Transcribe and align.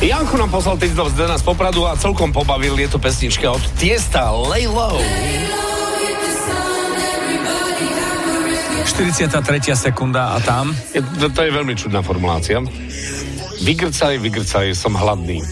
Janku 0.00 0.32
nám 0.40 0.48
poslal 0.48 0.80
týždeň 0.80 1.12
z 1.12 1.28
nás 1.28 1.44
Popradu 1.44 1.84
a 1.84 1.92
celkom 1.92 2.32
pobavil. 2.32 2.72
Je 2.80 2.88
to 2.88 2.96
pesnička 2.96 3.52
od 3.52 3.60
Tiesta 3.76 4.32
Lay 4.32 4.64
Low. 4.64 4.96
43. 8.88 9.76
sekunda 9.76 10.32
a 10.32 10.40
tam? 10.40 10.72
Je, 10.96 11.04
to, 11.04 11.28
to 11.28 11.40
je 11.44 11.52
veľmi 11.52 11.76
čudná 11.76 12.00
formulácia. 12.00 12.64
Vygrcaj, 13.60 14.16
vygrcaj, 14.24 14.72
som 14.72 14.96
hladný. 14.96 15.44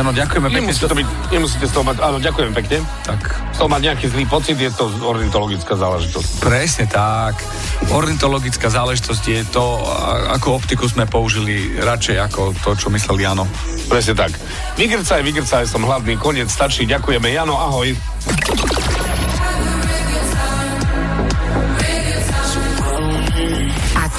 Jano, 0.00 0.16
ďakujeme 0.16 0.48
pekne. 0.48 0.64
Nemusíte, 0.64 0.88
to 0.88 0.96
byť, 0.96 1.08
nemusíte 1.28 1.66
z 1.68 1.72
toho 1.76 1.84
mať, 1.84 1.96
áno, 2.00 2.16
ďakujem 2.24 2.56
pekne. 2.56 2.80
Tak. 3.04 3.20
Z 3.52 3.56
toho 3.60 3.68
mať 3.68 3.82
nejaký 3.84 4.06
zlý 4.08 4.24
pocit, 4.24 4.56
je 4.56 4.72
to 4.72 4.88
ornitologická 5.04 5.76
záležitosť. 5.76 6.40
Presne 6.40 6.88
tak. 6.88 7.36
Ornitologická 7.92 8.72
záležitosť 8.72 9.24
je 9.28 9.40
to, 9.52 9.76
ako 10.32 10.56
optiku 10.56 10.88
sme 10.88 11.04
použili 11.04 11.76
radšej 11.76 12.16
ako 12.16 12.56
to, 12.64 12.70
čo 12.80 12.88
myslel 12.88 13.20
Jano. 13.20 13.44
Presne 13.92 14.16
tak. 14.16 14.32
Vygrcaj, 14.80 15.20
vygrcaj, 15.20 15.68
som 15.68 15.84
hladný, 15.84 16.16
koniec 16.16 16.48
stačí. 16.48 16.88
Ďakujeme. 16.88 17.28
Jano, 17.36 17.60
ahoj. 17.60 17.92